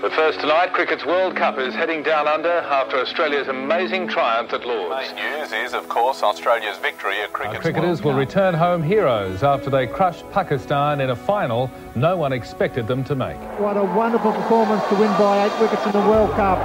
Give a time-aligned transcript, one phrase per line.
[0.00, 4.64] But first tonight, cricket's World Cup is heading down under after Australia's amazing triumph at
[4.64, 5.12] Lords.
[5.12, 7.74] Main news is, of course, Australia's victory at cricket's World.
[7.74, 8.28] cricketers World will Cup.
[8.28, 13.16] return home heroes after they crushed Pakistan in a final no one expected them to
[13.16, 13.36] make.
[13.58, 16.58] What a wonderful performance to win by eight wickets in the World Cup.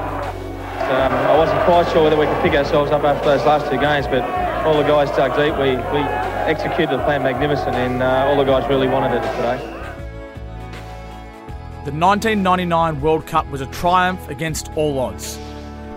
[0.83, 3.79] Um, I wasn't quite sure whether we could pick ourselves up after those last two
[3.79, 4.21] games, but
[4.63, 5.57] all the guys dug deep.
[5.57, 6.05] We, we
[6.45, 9.82] executed the plan magnificent, and uh, all the guys really wanted it today.
[11.83, 15.37] The 1999 World Cup was a triumph against all odds.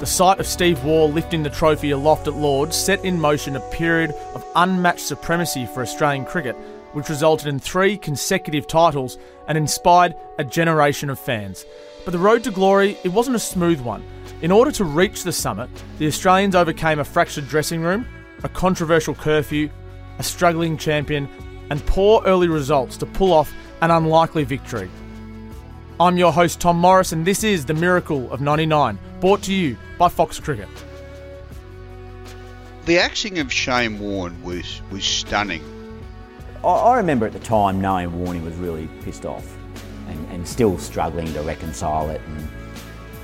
[0.00, 3.60] The sight of Steve Waugh lifting the trophy aloft at Lords set in motion a
[3.70, 6.56] period of unmatched supremacy for Australian cricket,
[6.92, 11.64] which resulted in three consecutive titles and inspired a generation of fans.
[12.05, 14.02] But the road to glory, it wasn't a smooth one.
[14.42, 18.08] In order to reach the summit, the Australians overcame a fractured dressing room,
[18.42, 19.70] a controversial curfew,
[20.18, 21.28] a struggling champion,
[21.70, 24.91] and poor early results to pull off an unlikely victory.
[25.98, 29.78] I'm your host, Tom Morris, and this is The Miracle of 99, brought to you
[29.97, 30.69] by Fox Cricket.
[32.84, 35.62] The axing of Shane Warne was, was stunning.
[36.62, 39.56] I, I remember at the time knowing Warney was really pissed off
[40.08, 42.20] and, and still struggling to reconcile it.
[42.27, 42.48] And,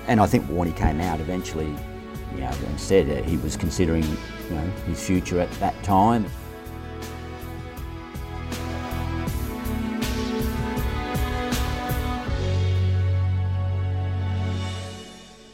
[0.07, 1.77] and I think Warney came out eventually,
[2.35, 4.05] you know, and said that he was considering,
[4.49, 6.25] you know, his future at that time.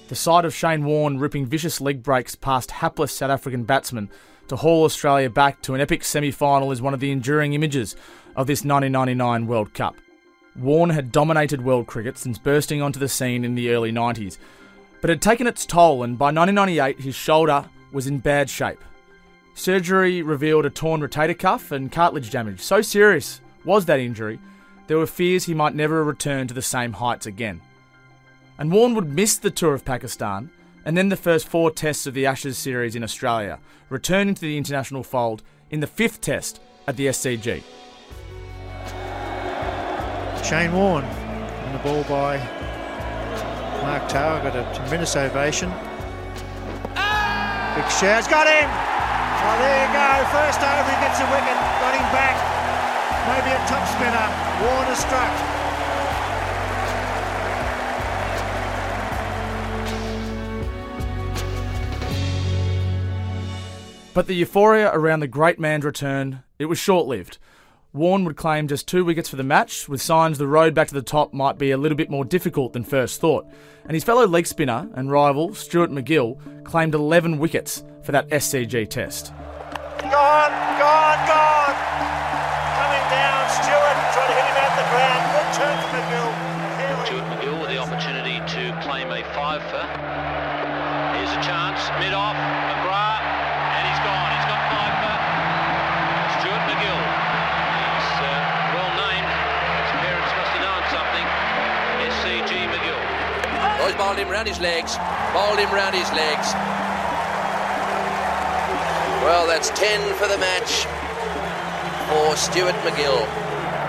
[0.09, 4.09] The sight of Shane Warne ripping vicious leg breaks past hapless South African batsmen
[4.48, 7.95] to haul Australia back to an epic semi final is one of the enduring images
[8.34, 9.97] of this 1999 World Cup.
[10.56, 14.39] Warne had dominated world cricket since bursting onto the scene in the early 90s,
[15.03, 18.83] but had taken its toll, and by 1998 his shoulder was in bad shape.
[19.53, 22.61] Surgery revealed a torn rotator cuff and cartilage damage.
[22.61, 24.39] So serious was that injury,
[24.86, 27.61] there were fears he might never return to the same heights again
[28.59, 30.51] and Warne would miss the tour of Pakistan
[30.84, 34.56] and then the first four tests of the Ashes series in Australia, returning to the
[34.56, 37.63] international fold in the fifth test at the SCG.
[40.45, 42.39] Shane Warne and the ball by
[43.83, 45.68] Mark Taylor got a tremendous ovation.
[47.77, 48.68] Big shout, got him!
[49.39, 52.36] Oh, there you go, first over he gets a wicket, got him back.
[53.29, 54.27] Maybe a top spinner,
[54.64, 55.58] Warne struck.
[64.18, 67.39] But the euphoria around the great man's return, it was short-lived.
[67.92, 70.95] Warne would claim just two wickets for the match, with signs the road back to
[70.95, 73.46] the top might be a little bit more difficult than first thought.
[73.84, 78.90] And his fellow leg spinner and rival, Stuart MacGill, claimed 11 wickets for that SCG
[78.90, 79.33] test.
[80.01, 81.08] Gone, gone, gone!
[103.98, 104.95] Bowled him round his legs.
[105.35, 106.55] Bowled him round his legs.
[109.27, 110.86] Well, that's 10 for the match
[112.07, 113.27] for Stuart MacGill.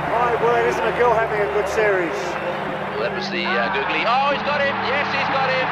[0.09, 2.17] My word, isn't MacGill having a good series?
[2.97, 4.01] Well, that was the uh, googly.
[4.09, 4.73] Oh, he's got him.
[4.89, 5.67] Yes, he's got him.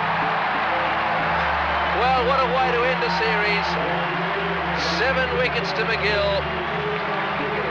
[1.98, 3.68] Well, what a way to end the series.
[5.02, 6.46] Seven wickets to MacGill.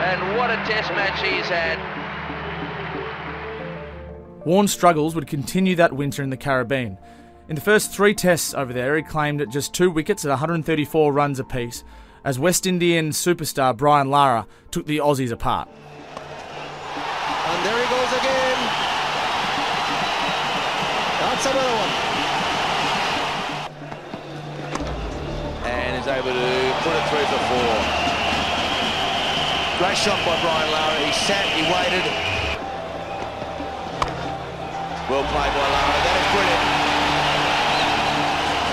[0.03, 1.78] And what a test match he's had.
[4.46, 6.98] Warne's struggles would continue that winter in the Caribbean.
[7.48, 11.40] In the first three tests over there, he claimed just two wickets at 134 runs
[11.40, 11.82] apiece,
[12.24, 15.68] as West Indian superstar Brian Lara took the Aussies apart.
[16.14, 18.58] And there he goes again.
[21.18, 21.90] That's another one.
[25.66, 27.74] And is able to put it through for four.
[29.78, 31.04] Great shot by Brian Lara.
[31.04, 32.25] He sat, he waited.
[35.08, 35.98] Well played by Lara.
[36.03, 36.62] That is brilliant.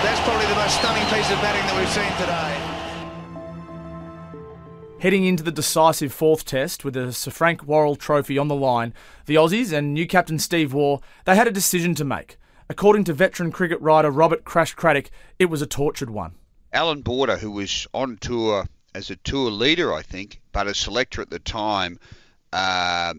[0.02, 2.74] That's probably the most stunning piece of batting that we've seen today.
[4.98, 8.94] Heading into the decisive fourth test with the Sir Frank Worrell Trophy on the line,
[9.26, 12.36] the Aussies and new captain Steve Waugh, they had a decision to make.
[12.68, 16.34] According to veteran cricket writer Robert Crash Craddock, it was a tortured one.
[16.72, 21.22] Allan Border, who was on tour as a tour leader, I think, but a selector
[21.22, 22.00] at the time,
[22.52, 23.14] uh,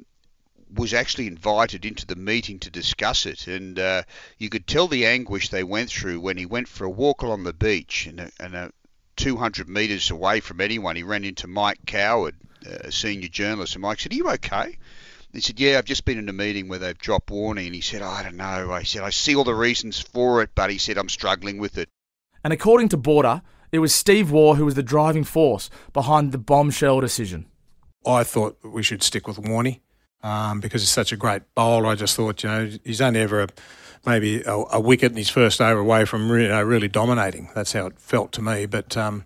[0.75, 4.03] was actually invited into the meeting to discuss it, and uh,
[4.37, 7.43] you could tell the anguish they went through when he went for a walk along
[7.43, 8.69] the beach, and, and uh,
[9.15, 12.35] 200 metres away from anyone, he ran into Mike Coward,
[12.65, 14.77] a senior journalist, and Mike said, "Are you okay?"
[15.31, 17.81] He said, "Yeah, I've just been in a meeting where they've dropped Warney," and he
[17.81, 20.77] said, "I don't know." I said, "I see all the reasons for it, but he
[20.77, 21.89] said I'm struggling with it."
[22.43, 26.37] And according to Border, it was Steve Waugh who was the driving force behind the
[26.37, 27.47] bombshell decision.
[28.05, 29.81] I thought we should stick with Warney
[30.25, 31.89] um, because he's such a great bowler.
[31.89, 33.47] I just thought, you know, he's only ever a,
[34.07, 37.49] maybe a, a, wicket in his first over away from you know, really dominating.
[37.53, 38.65] That's how it felt to me.
[38.65, 39.25] But um,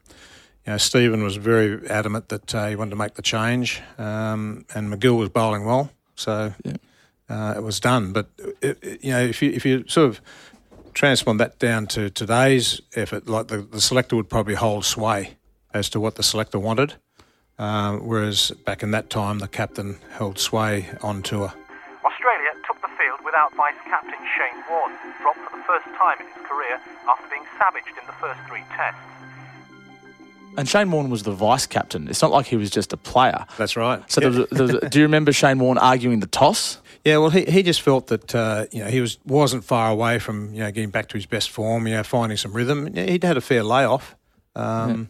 [0.65, 4.65] you know, Stephen was very adamant that uh, he wanted to make the change, um,
[4.75, 6.73] and MacGill was bowling well, so yeah.
[7.29, 8.11] uh, it was done.
[8.11, 8.27] But
[8.61, 10.21] it, it, you know, if you if you sort of
[10.93, 15.37] transform that down to today's effort, like the, the selector would probably hold sway
[15.73, 16.95] as to what the selector wanted.
[17.59, 21.53] Uh, whereas back in that time, the captain held sway on tour.
[22.05, 26.27] Australia took the field without vice captain Shane Warne, dropped for the first time in
[26.27, 26.79] his career
[27.09, 28.99] after being savaged in the first three tests.
[30.57, 32.07] And Shane Warne was the vice captain.
[32.07, 33.45] It's not like he was just a player.
[33.57, 34.09] That's right.
[34.09, 36.79] So, there was, there was, do you remember Shane Warne arguing the toss?
[37.05, 40.19] Yeah, well, he, he just felt that uh, you know he was wasn't far away
[40.19, 41.87] from you know getting back to his best form.
[41.87, 42.93] You know, finding some rhythm.
[42.93, 44.17] He'd had a fair layoff,
[44.53, 45.05] um, yeah.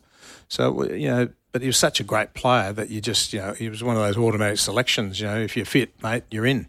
[0.49, 3.53] so you know but he was such a great player that you just, you know,
[3.53, 5.19] he was one of those automatic selections.
[5.19, 6.67] You know, if you're fit, mate, you're in.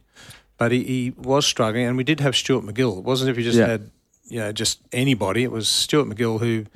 [0.57, 2.99] But he, he was struggling, and we did have Stuart MacGill.
[2.99, 3.67] It wasn't if you just yeah.
[3.67, 3.91] had,
[4.29, 5.43] you know, just anybody.
[5.43, 6.67] It was Stuart MacGill who,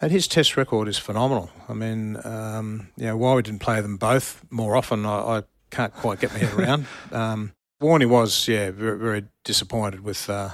[0.00, 1.50] and his Test record is phenomenal.
[1.68, 5.42] I mean, um, you know, why we didn't play them both more often, I, I
[5.70, 6.86] can't quite get my head around.
[7.12, 10.50] Um, Warney was, yeah, very, very disappointed with uh,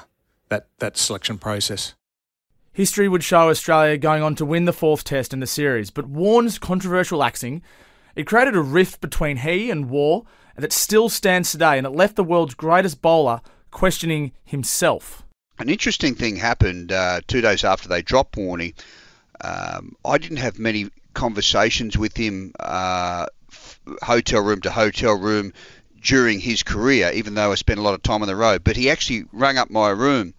[0.50, 1.94] that that selection process.
[2.74, 6.08] History would show Australia going on to win the fourth test in the series, but
[6.08, 7.62] Warne's controversial axing,
[8.16, 10.24] it created a rift between he and Waugh
[10.56, 13.40] that still stands today, and it left the world's greatest bowler
[13.70, 15.22] questioning himself.
[15.60, 18.74] An interesting thing happened uh, two days after they dropped Warney.
[19.40, 23.26] Um, I didn't have many conversations with him, uh,
[24.02, 25.52] hotel room to hotel room,
[26.02, 28.64] during his career, even though I spent a lot of time on the road.
[28.64, 30.34] But he actually rang up my room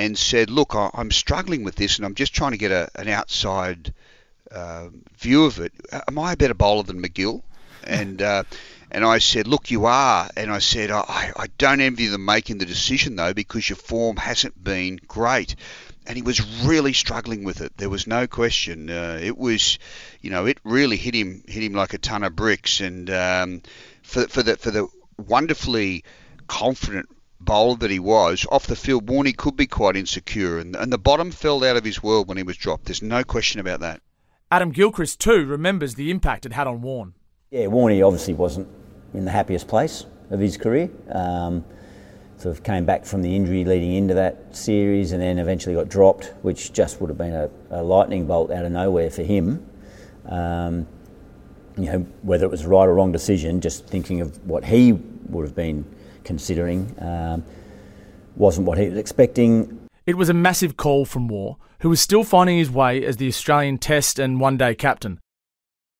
[0.00, 3.08] and said, "Look, I'm struggling with this, and I'm just trying to get a, an
[3.08, 3.92] outside
[4.50, 4.88] uh,
[5.18, 5.72] view of it.
[6.08, 7.42] Am I a better bowler than MacGill?"
[7.82, 8.44] And uh,
[8.90, 12.58] and I said, "Look, you are." And I said, I, "I don't envy them making
[12.58, 15.56] the decision though, because your form hasn't been great."
[16.06, 17.72] And he was really struggling with it.
[17.76, 18.90] There was no question.
[18.90, 19.78] Uh, it was,
[20.20, 22.80] you know, it really hit him hit him like a ton of bricks.
[22.80, 23.62] And um,
[24.02, 26.04] for for the for the wonderfully
[26.48, 27.08] confident
[27.40, 30.98] bowler that he was, off the field, Warney could be quite insecure, and, and the
[30.98, 32.86] bottom fell out of his world when he was dropped.
[32.86, 34.02] There's no question about that.
[34.50, 37.14] Adam Gilchrist, too, remembers the impact it had on Warne.
[37.50, 38.68] Yeah, Warney obviously wasn't
[39.14, 40.90] in the happiest place of his career.
[41.10, 41.64] Um,
[42.36, 45.88] sort of came back from the injury leading into that series and then eventually got
[45.88, 49.66] dropped, which just would have been a, a lightning bolt out of nowhere for him.
[50.26, 50.86] Um,
[51.76, 55.44] you know, whether it was right or wrong decision, just thinking of what he would
[55.44, 55.84] have been
[56.24, 56.94] considering.
[56.98, 57.44] Um,
[58.36, 59.88] wasn't what he was expecting.
[60.06, 63.28] It was a massive call from Waugh, who was still finding his way as the
[63.28, 65.20] Australian Test and One Day captain.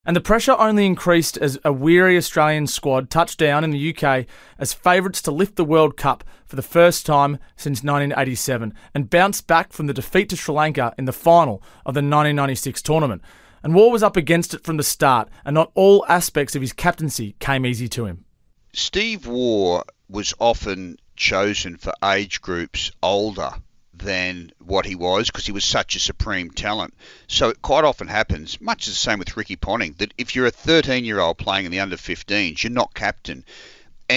[0.05, 4.25] And the pressure only increased as a weary Australian squad touched down in the UK
[4.58, 9.46] as favourites to lift the World Cup for the first time since 1987 and bounced
[9.46, 13.20] back from the defeat to Sri Lanka in the final of the 1996 tournament.
[13.62, 16.73] And Waugh was up against it from the start, and not all aspects of his
[16.73, 18.25] captaincy came easy to him.
[18.73, 23.52] Steve Waugh was often chosen for age groups older
[23.92, 26.94] than what he was because he was such a supreme talent.
[27.28, 30.50] So it quite often happens, much the same with Ricky Ponting, that if you're a
[30.50, 33.44] 13 year old playing in the under 15s, you're not captain.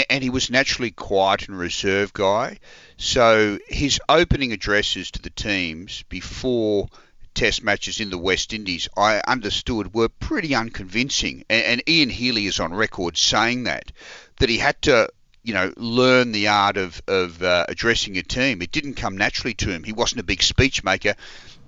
[0.10, 2.58] And, he was naturally quiet and reserved guy.
[2.98, 6.88] So his opening addresses to the teams before
[7.36, 11.46] test matches in the West Indies, I understood, were pretty unconvincing.
[11.48, 13.92] And, and Ian Healy is on record saying that,
[14.40, 15.10] that he had to
[15.44, 18.62] you know, learn the art of, of uh, addressing a team.
[18.62, 19.84] It didn't come naturally to him.
[19.84, 21.16] He wasn't a big speech maker.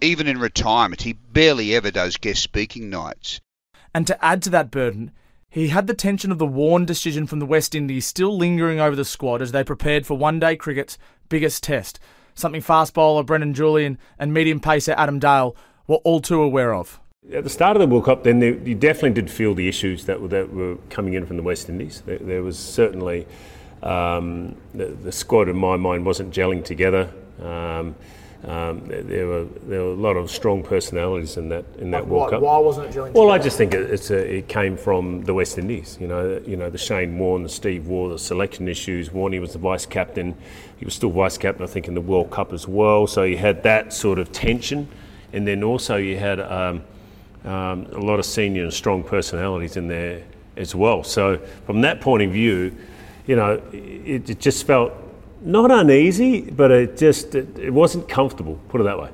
[0.01, 3.41] Even in retirement, he barely ever does guest speaking nights.
[3.93, 5.11] And to add to that burden,
[5.49, 8.95] he had the tension of the Warne decision from the West Indies still lingering over
[8.95, 10.97] the squad as they prepared for one day cricket's
[11.29, 11.99] biggest test,
[12.33, 15.55] something fast bowler Brendan Julian and medium pacer Adam Dale
[15.87, 16.99] were all too aware of.
[17.33, 20.05] At the start of the World Cup, then there, you definitely did feel the issues
[20.05, 22.03] that were, that were coming in from the West Indies.
[22.05, 23.25] There, there was certainly
[23.83, 27.11] um, the, the, squad, in my mind, wasn't gelling together.
[27.41, 27.95] Um,
[28.43, 32.11] um, there were there were a lot of strong personalities in that in that like
[32.11, 32.41] World Cup.
[32.41, 33.13] Why wasn't it gelling?
[33.13, 33.31] Well, together?
[33.31, 35.97] I just think it, it's a, it came from the West Indies.
[35.99, 39.09] You know, you know the Shane Warne, the Steve Waugh, the selection issues.
[39.09, 40.35] Warney was the vice captain.
[40.77, 43.07] He was still vice captain, I think, in the World Cup as well.
[43.07, 44.87] So you had that sort of tension,
[45.33, 46.83] and then also you had um,
[47.45, 50.21] um, a lot of senior and strong personalities in there
[50.55, 51.03] as well.
[51.03, 52.75] So from that point of view
[53.25, 54.93] you know, it, it just felt
[55.41, 58.59] not uneasy, but it just it, it wasn't comfortable.
[58.69, 59.09] Put it that way.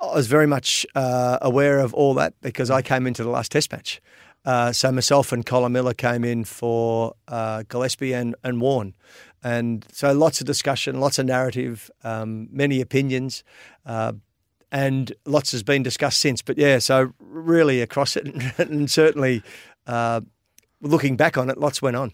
[0.00, 3.52] I was very much uh, aware of all that because I came into the last
[3.52, 4.00] Test match.
[4.44, 8.94] Uh, so myself and Colin Miller came in for uh, Gillespie and, and Warne.
[9.42, 13.42] And so lots of discussion, lots of narrative, um, many opinions,
[13.86, 14.12] uh,
[14.70, 16.42] and lots has been discussed since.
[16.42, 18.26] But yeah, so really across it,
[18.58, 19.42] and certainly
[19.86, 20.20] uh,
[20.80, 22.12] looking back on it, lots went on.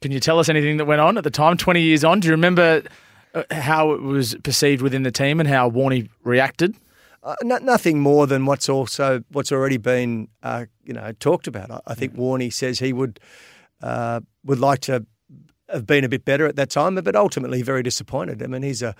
[0.00, 2.20] Can you tell us anything that went on at the time, 20 years on?
[2.20, 2.82] Do you remember
[3.34, 6.76] uh, how it was perceived within the team and how Warney reacted?
[7.22, 11.70] Uh, no, nothing more than what's also what's already been uh, you know talked about.
[11.70, 13.18] I, I think Warney says he would
[13.82, 15.04] uh, would like to
[15.68, 18.42] have been a bit better at that time, but ultimately very disappointed.
[18.42, 18.94] I mean, he's a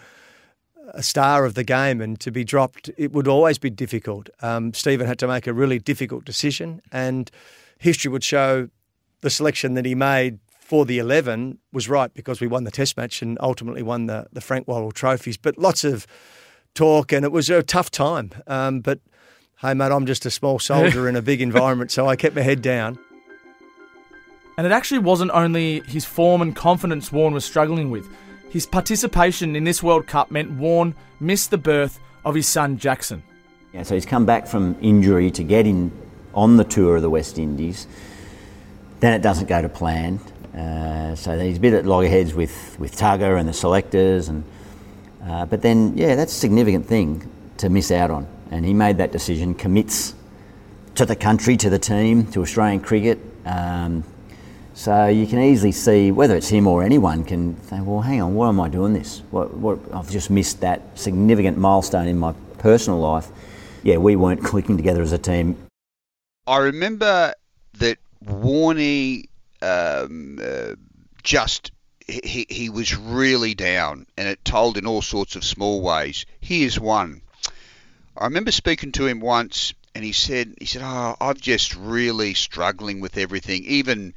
[0.95, 4.31] a star of the game, and to be dropped, it would always be difficult.
[4.41, 7.31] Um, Stephen had to make a really difficult decision, and
[7.79, 8.69] history would show
[9.21, 10.39] the selection that he made
[10.69, 14.27] for the 11 was right because we won the test match and ultimately won the,
[14.35, 15.39] the Frank Worrell trophies.
[15.39, 16.07] But lots of
[16.75, 18.33] talk, and it was a tough time.
[18.47, 19.01] Um, but
[19.63, 22.43] hey, mate, I'm just a small soldier in a big environment, so I kept my
[22.43, 22.99] head down.
[24.59, 28.07] And it actually wasn't only his form and confidence Warne was struggling with.
[28.51, 33.23] His participation in this World Cup meant Warne missed the birth of his son Jackson.
[33.73, 35.91] Yeah, so he's come back from injury to get in
[36.35, 37.87] on the tour of the West Indies.
[39.01, 40.21] Then it doesn't go to plan.
[40.59, 44.29] Uh, so he's a bit at loggerheads with, with Tugger and the selectors.
[44.29, 44.43] and
[45.25, 48.27] uh, But then, yeah, that's a significant thing to miss out on.
[48.51, 50.15] And he made that decision, commits
[50.97, 53.21] to the country, to the team, to Australian cricket.
[53.45, 54.03] Um,
[54.75, 58.35] so you can easily see whether it's him or anyone can say, well, hang on,
[58.35, 59.23] why am I doing this?
[59.31, 63.29] What, what, I've just missed that significant milestone in my personal life.
[63.83, 65.57] Yeah, we weren't clicking together as a team.
[66.47, 67.35] I remember
[67.79, 69.29] that Warney
[69.63, 70.75] um, uh,
[71.23, 71.73] just
[72.09, 76.25] he, he was really down, and it told in all sorts of small ways.
[76.41, 77.21] Here's one.
[78.17, 82.35] I remember speaking to him once, and he said, he said, "Oh, I'm just really
[82.35, 84.15] struggling with everything, even."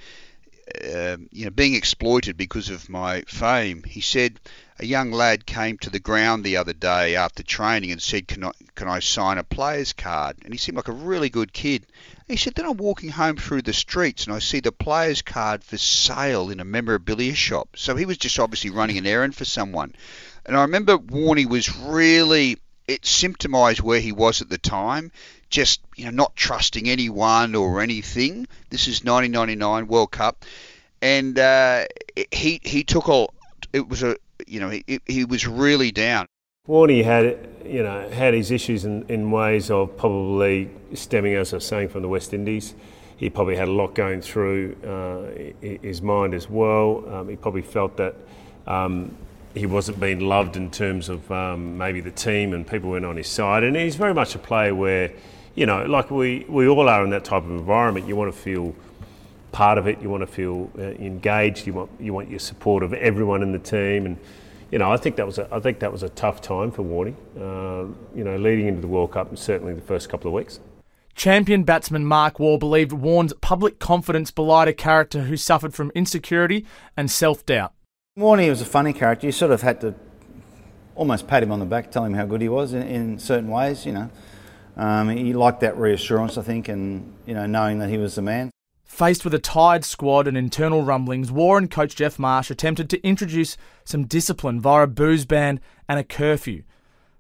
[0.74, 3.84] Uh, you know, being exploited because of my fame.
[3.84, 4.40] He said
[4.80, 8.46] a young lad came to the ground the other day after training and said, "Can
[8.46, 11.88] I can I sign a player's card?" And he seemed like a really good kid.
[12.32, 15.66] He said, then I'm walking home through the streets and I see the player's card
[15.66, 17.76] for sale in a memorabilia shop.
[17.76, 19.94] So he was just obviously running an errand for someone.
[20.46, 22.58] And I remember Warney was really,
[22.88, 25.12] it symptomised where he was at the time,
[25.50, 28.48] just you know not trusting anyone or anything.
[28.70, 30.46] This is 1999 World Cup,
[31.02, 31.86] and uh,
[32.32, 33.34] he he took all.
[33.74, 34.16] It was a
[34.48, 36.26] you know he he was really down.
[36.68, 41.58] Warney had, you know, had his issues in, in ways of probably stemming, as I
[41.58, 42.76] was saying, from the West Indies.
[43.18, 47.04] He probably had a lot going through uh, his mind as well.
[47.12, 48.14] Um, he probably felt that
[48.68, 49.18] um,
[49.56, 53.18] he wasn't being loved in terms of um, maybe the team and people weren't on
[53.18, 53.64] his side.
[53.64, 55.12] And he's very much a player where,
[55.56, 58.40] you know, like we, we all are in that type of environment, you want to
[58.40, 58.76] feel
[59.52, 62.84] part of it, you want to feel uh, engaged, you want, you want your support
[62.84, 64.06] of everyone in the team.
[64.06, 64.18] and
[64.72, 66.84] you know, I think that was a, I think that was a tough time for
[66.84, 67.16] Warney.
[67.36, 70.60] Uh, you know, leading into the World Cup and certainly the first couple of weeks.
[71.14, 76.66] Champion batsman Mark Waugh believed Warne's public confidence belied a character who suffered from insecurity
[76.96, 77.74] and self doubt.
[78.18, 79.28] Warney was a funny character.
[79.28, 79.94] You sort of had to
[80.96, 83.50] almost pat him on the back, tell him how good he was in, in certain
[83.50, 83.86] ways.
[83.86, 84.10] You know,
[84.78, 88.22] um, he liked that reassurance, I think, and you know, knowing that he was the
[88.22, 88.52] man.
[88.92, 93.56] Faced with a tired squad and internal rumblings, Warren coach Geoff Marsh attempted to introduce
[93.86, 96.64] some discipline via a booze ban and a curfew.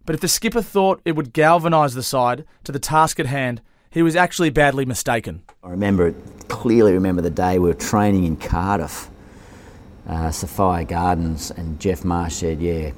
[0.05, 3.61] But if the skipper thought it would galvanise the side to the task at hand,
[3.89, 5.43] he was actually badly mistaken.
[5.63, 6.13] I remember
[6.49, 9.09] clearly remember the day we were training in Cardiff,
[10.07, 12.91] uh, Sophia Gardens, and Geoff Marsh said, "Yeah,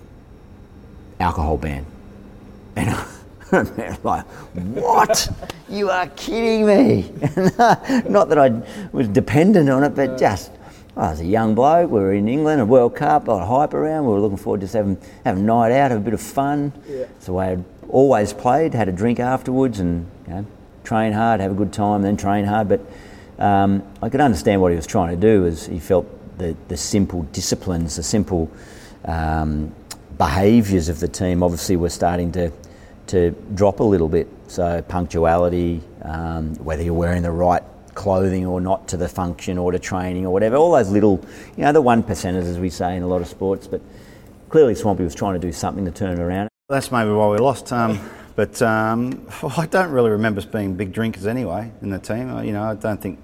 [1.20, 1.86] alcohol ban,"
[2.76, 2.90] and
[4.04, 5.30] like, what?
[5.70, 7.12] you are kidding me.
[8.10, 8.50] Not that I
[8.92, 10.52] was dependent on it, but just,
[10.98, 11.92] I was a young bloke.
[11.92, 14.06] We were in England, a World Cup, a hype around.
[14.06, 16.22] We were looking forward to just having, having a night out, have a bit of
[16.22, 16.74] fun.
[16.88, 17.02] Yeah.
[17.02, 20.46] It's the way I'd always played, had a drink afterwards and you know,
[20.84, 22.70] train hard, have a good time, then train hard.
[22.70, 22.82] But
[23.38, 26.08] um, I could understand what he was trying to do as he felt
[26.40, 28.50] the, the simple disciplines, the simple
[29.06, 29.76] um,
[30.18, 32.52] behaviours of the team obviously were starting to
[33.08, 34.28] to drop a little bit.
[34.48, 39.72] So punctuality, um, whether you're wearing the right clothing or not to the function or
[39.72, 41.24] to training or whatever, all those little,
[41.56, 43.68] you know, the one percenters as we say in a lot of sports.
[43.68, 43.82] But
[44.50, 46.50] clearly Swampy was trying to do something to turn it around.
[46.70, 47.72] That's maybe why we lost.
[47.72, 48.00] Um,
[48.36, 52.44] but um, I don't really remember us being big drinkers anyway in the team.
[52.44, 53.20] You know, I don't think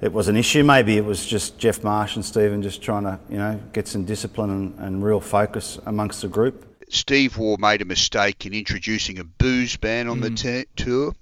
[0.00, 0.64] it was an issue.
[0.64, 4.04] Maybe it was just Geoff Marsh and Stephen just trying to, you know, get some
[4.04, 6.69] discipline and, and real focus amongst the group.
[6.90, 11.14] Steve Waugh made a mistake in introducing a booze ban on the t- tour,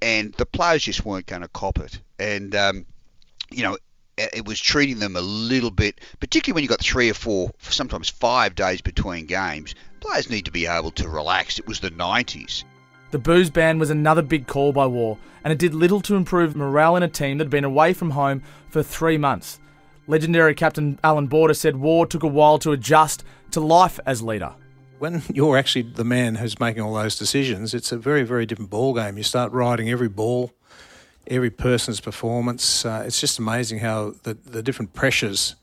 [0.00, 2.00] and the players just weren't going to cop it.
[2.18, 2.86] And um,
[3.50, 3.76] you know,
[4.16, 7.50] it it was treating them a little bit, particularly when you've got three or four,
[7.60, 9.74] sometimes five days between games.
[10.00, 11.58] Players need to be able to relax.
[11.58, 12.64] It was the 90s.
[13.10, 16.56] The booze ban was another big call by Waugh, and it did little to improve
[16.56, 19.60] morale in a team that had been away from home for three months.
[20.06, 24.54] Legendary captain Allan Border said Waugh took a while to adjust to life as leader.
[25.04, 28.70] When you're actually the man who's making all those decisions, it's a very, very different
[28.70, 29.18] ball game.
[29.18, 30.50] You start riding every ball,
[31.26, 32.86] every person's performance.
[32.86, 35.56] Uh, it's just amazing how the, the different pressures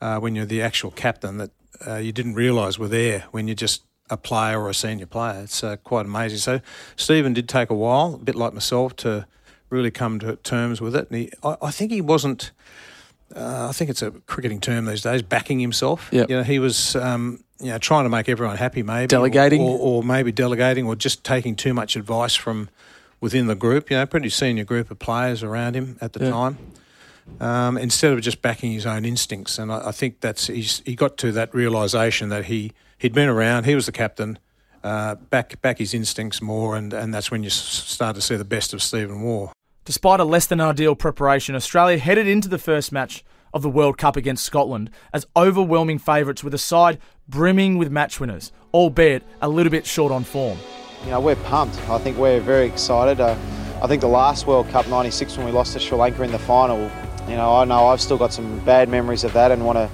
[0.00, 1.50] uh, when you're the actual captain that
[1.84, 5.40] uh, you didn't realise were there when you're just a player or a senior player.
[5.42, 6.38] It's uh, quite amazing.
[6.38, 6.60] So
[6.94, 9.26] Stephen did take a while, a bit like myself, to
[9.70, 11.10] really come to terms with it.
[11.10, 12.52] And he, I, I think he wasn't.
[13.34, 16.08] Uh, I think it's a cricketing term these days, backing himself.
[16.12, 16.30] Yep.
[16.30, 19.60] You know, he was, um, you know, trying to make everyone happy, maybe Delegating.
[19.60, 22.68] or, or, or maybe delegating, or just taking too much advice from
[23.20, 23.90] within the group.
[23.90, 26.30] You know, pretty senior group of players around him at the Yeah.
[26.30, 26.58] time.
[27.40, 30.94] Um, instead of just backing his own instincts, and I, I think that's he's, he
[30.94, 34.38] got to that realization that he he'd been around, he was the captain,
[34.84, 38.36] uh, back back his instincts more, and, and that's when you s- start to see
[38.36, 39.50] the best of Stephen Waugh.
[39.84, 43.22] Despite a less than ideal preparation, Australia headed into the first match
[43.52, 46.98] of the World Cup against Scotland as overwhelming favourites with a side
[47.28, 50.56] brimming with match winners, albeit a little bit short on form.
[51.04, 51.78] You know, we're pumped.
[51.90, 53.20] I think we're very excited.
[53.20, 53.36] Uh,
[53.82, 56.38] I think the last World Cup, 96, when we lost to Sri Lanka in the
[56.38, 56.90] final,
[57.28, 59.90] you know, I know I've still got some bad memories of that and want to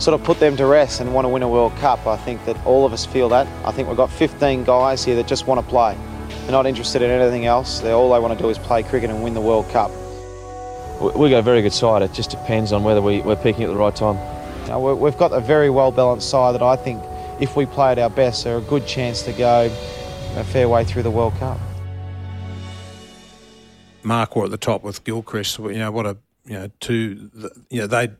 [0.00, 2.06] sort of put them to rest and want to win a World Cup.
[2.06, 3.46] I think that all of us feel that.
[3.66, 5.94] I think we've got 15 guys here that just want to play.
[6.46, 7.80] They're not interested in anything else.
[7.80, 9.90] They all they want to do is play cricket and win the World Cup.
[11.00, 12.02] We- We got a very good side.
[12.02, 14.16] It just depends on whether we, we're peaking at the right time.
[14.62, 17.02] You know, we- we've got a very well balanced side that I think,
[17.40, 19.70] if we play at our best, are a good chance to go
[20.36, 21.58] a fair way through the World Cup.
[24.04, 25.58] Mark Waugh at the top with Gilchrist.
[25.58, 26.16] You know what a
[26.46, 27.28] you know two.
[27.70, 28.10] You know they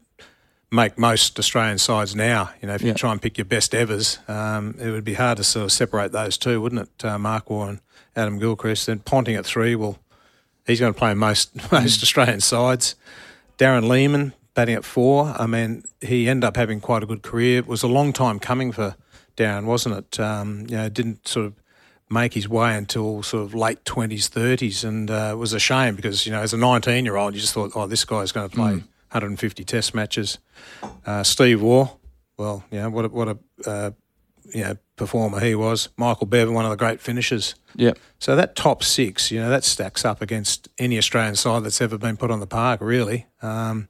[0.73, 2.51] make most Australian sides now.
[2.61, 2.95] You know if you Yeah.
[2.95, 6.11] try and pick your best evers, um, it would be hard to sort of separate
[6.11, 7.05] those two, wouldn't it?
[7.05, 7.81] Uh, Mark Waugh and
[8.17, 8.87] Adam Gilchrist.
[8.87, 9.75] Then Ponting at three.
[9.75, 9.99] Well,
[10.67, 12.95] he's going to play most most Australian sides.
[13.59, 15.35] Darren Lehmann batting at four.
[15.39, 17.59] I mean, he ended up having quite a good career.
[17.59, 18.97] It was a long time coming for
[19.37, 20.21] Darren, wasn't it?
[20.21, 21.55] Um, you know, didn't sort of
[22.09, 25.97] make his way until sort of late twenties, thirties, and uh, it was a shame
[25.97, 28.73] because you know, as a nineteen-year-old, you just thought, oh, this guy's going to play
[29.11, 30.39] 150 Test matches.
[31.05, 31.89] Uh, Steve Waugh,
[32.37, 33.91] well, yeah, what a, what a uh,
[34.55, 35.89] you know performer he was.
[35.97, 37.55] Michael Bevan, one of the great finishers.
[37.77, 37.99] Yep.
[38.19, 41.99] So that top six, you know, that stacks up against any Australian side that's ever
[41.99, 42.81] been put on the park.
[42.81, 43.89] Really, um,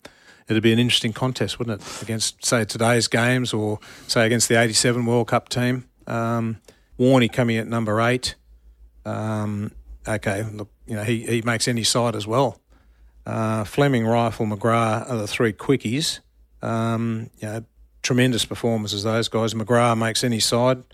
[0.48, 2.02] it'd be an interesting contest, wouldn't it?
[2.02, 5.88] Against say today's games, or say against the '87 World Cup team.
[6.06, 6.60] Um,
[6.98, 8.34] Warney coming at number eight.
[9.04, 9.72] Um,
[10.06, 12.60] okay, look, you know he, he makes any side as well.
[13.24, 16.20] Uh, Fleming, Reiffel, McGrath are the three quickies.
[16.62, 17.64] Um, you know,
[18.06, 19.52] tremendous performances those guys.
[19.52, 20.84] McGrath makes any side.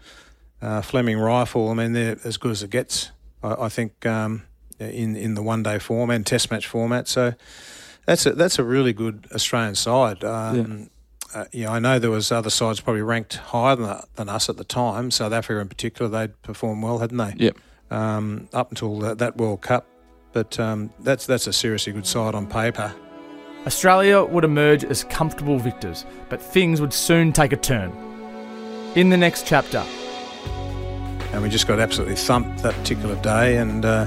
[0.62, 3.10] Uh, Fleming, Reiffel, I mean they're as good as it gets.
[3.42, 4.44] I, I think um,
[4.78, 7.08] in in the one day form and Test match format.
[7.08, 7.34] So
[8.06, 10.24] that's a that's a really good Australian side.
[10.24, 10.90] Um,
[11.34, 14.48] uh, you know, I know there was other sides probably ranked higher than, than us
[14.48, 15.10] at the time.
[15.10, 17.34] South Africa in particular, they'd performed well, hadn't they?
[17.36, 17.56] Yep.
[17.90, 19.86] Um, up until that, that World Cup,
[20.32, 22.94] but um, that's that's a seriously good side on paper.
[23.66, 27.92] Australia would emerge as comfortable victors, but things would soon take a turn.
[28.94, 29.84] In the next chapter,
[31.32, 33.56] and we just got absolutely thumped that particular day.
[33.56, 34.06] And uh,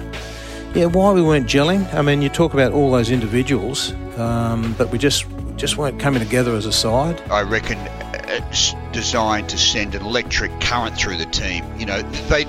[0.76, 1.92] yeah, why we weren't gelling?
[1.94, 6.22] I mean, you talk about all those individuals, um, but we just just weren't coming
[6.22, 7.22] together as a side.
[7.32, 7.80] I reckon
[8.28, 11.66] it's designed to send an electric current through the team.
[11.80, 12.44] You know, they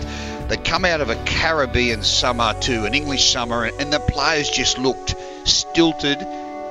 [0.48, 4.78] they come out of a Caribbean summer to an English summer, and the players just
[4.78, 5.14] looked
[5.44, 6.18] stilted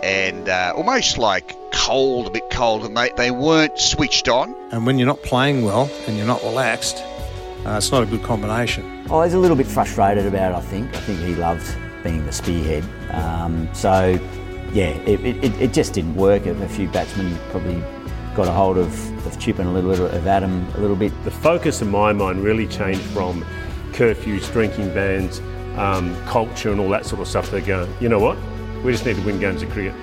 [0.06, 4.56] and uh, almost like cold, a bit cold, and they, they weren't switched on.
[4.72, 6.98] And when you're not playing well and you're not relaxed,
[7.66, 9.08] uh, it's not a good combination.
[9.10, 10.96] Oh, he's a little bit frustrated about it, I think.
[10.96, 12.84] I think he loved being the spearhead.
[13.12, 14.20] Um, so,
[14.72, 16.46] yeah, it, it, it just didn't work.
[16.46, 17.84] A few batsmen probably
[18.36, 21.12] got a hold of, of Chip and a little bit of Adam a little bit.
[21.24, 23.44] The focus in my mind really changed from
[23.94, 25.40] curfews, drinking bans,
[25.78, 27.50] um, culture, and all that sort of stuff.
[27.50, 28.38] They're going, you know what?
[28.86, 29.96] We just need to win games of cricket.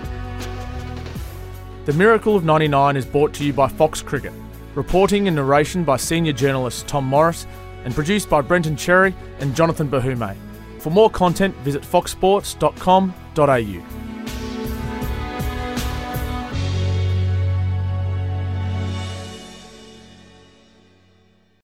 [1.84, 4.32] The Miracle of 99 is brought to you by Fox Cricket.
[4.74, 7.46] Reporting and narration by senior journalist Tom Morris
[7.84, 10.36] and produced by Brenton Cherry and Johnathan Barhoumeh.
[10.80, 14.01] For more content, visit foxsports.com.au.